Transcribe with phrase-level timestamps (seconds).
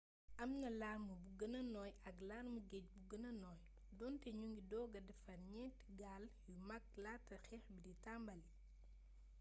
[0.43, 3.59] am na larme bu gëna nooy ak larmee geej bu gëna nooy
[3.97, 8.51] doonte ñu ngi dooga defar ñeenti gaal yu mag laata xeex b d tàmbalii